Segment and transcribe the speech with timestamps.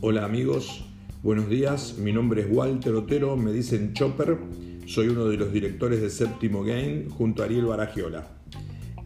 [0.00, 0.84] Hola amigos,
[1.24, 1.96] buenos días.
[1.98, 4.38] Mi nombre es Walter Otero, me dicen Chopper.
[4.86, 8.28] Soy uno de los directores de Séptimo Game junto a Ariel Baragiola.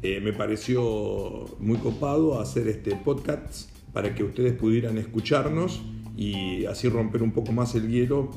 [0.03, 5.81] Eh, me pareció muy copado hacer este podcast para que ustedes pudieran escucharnos
[6.19, 8.31] y así romper un poco más el hielo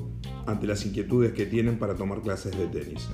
[0.45, 3.09] ante las inquietudes que tienen para tomar clases de tenis.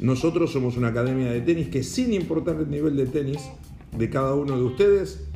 [0.00, 3.50] Nosotros somos una academia de tenis que sin importar el nivel de tenis
[3.96, 5.28] de cada uno de ustedes,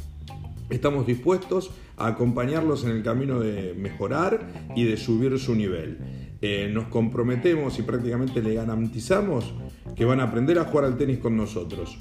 [0.71, 5.99] estamos dispuestos a acompañarlos en el camino de mejorar y de subir su nivel.
[6.41, 9.55] Eh, nos comprometemos y prácticamente le garantizamos
[9.95, 11.97] que van a aprender a jugar al tenis con nosotros.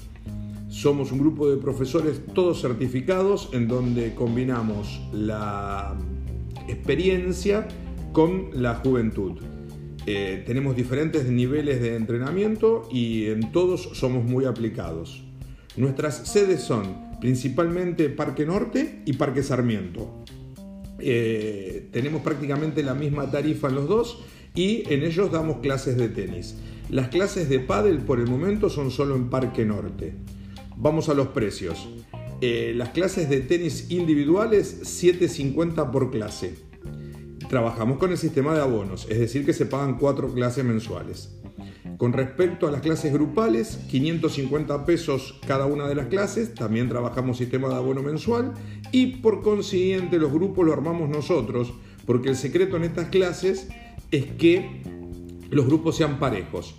[0.68, 5.96] Somos un grupo de profesores todos certificados en donde combinamos la
[6.66, 7.68] experiencia
[8.12, 9.40] con la juventud.
[10.06, 15.22] Eh, tenemos diferentes niveles de entrenamiento y en todos somos muy aplicados.
[15.76, 20.22] Nuestras sedes son principalmente Parque Norte y Parque Sarmiento.
[20.98, 24.22] Eh, tenemos prácticamente la misma tarifa en los dos
[24.54, 26.56] y en ellos damos clases de tenis.
[26.90, 30.14] Las clases de pádel por el momento son solo en Parque Norte.
[30.76, 31.88] Vamos a los precios.
[32.42, 36.56] Eh, las clases de tenis individuales 7.50 por clase.
[37.48, 41.41] Trabajamos con el sistema de abonos, es decir que se pagan cuatro clases mensuales.
[42.02, 47.36] Con respecto a las clases grupales, 550 pesos cada una de las clases, también trabajamos
[47.36, 48.54] sistema de abono mensual
[48.90, 51.72] y por consiguiente los grupos lo armamos nosotros,
[52.04, 53.68] porque el secreto en estas clases
[54.10, 54.82] es que
[55.48, 56.74] los grupos sean parejos.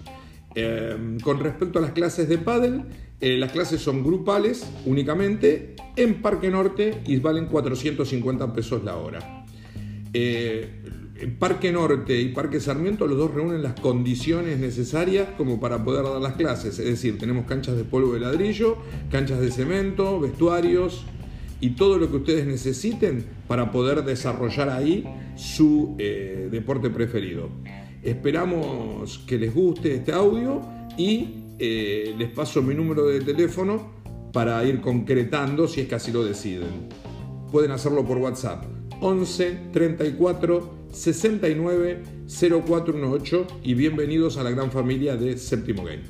[0.56, 2.84] Eh, con respecto a las clases de pádel,
[3.22, 9.46] eh, las clases son grupales únicamente en Parque Norte y valen 450 pesos la hora.
[10.14, 10.84] Eh,
[11.40, 16.20] Parque Norte y Parque Sarmiento, los dos reúnen las condiciones necesarias como para poder dar
[16.20, 16.80] las clases.
[16.80, 18.78] Es decir, tenemos canchas de polvo de ladrillo,
[19.12, 21.06] canchas de cemento, vestuarios
[21.62, 27.50] y todo lo que ustedes necesiten para poder desarrollar ahí su eh, deporte preferido.
[28.02, 30.62] Esperamos que les guste este audio
[30.98, 33.94] y eh, les paso mi número de teléfono
[34.34, 36.90] para ir concretando si es que así lo deciden.
[37.52, 38.66] Pueden hacerlo por WhatsApp
[39.00, 46.04] 11 34 69 0418 y bienvenidos a la gran familia de Séptimo Game.